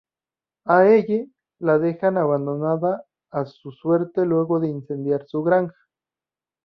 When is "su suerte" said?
3.45-4.25